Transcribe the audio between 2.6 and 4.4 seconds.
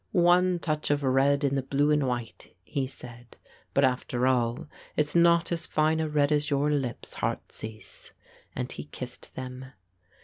he said, "but after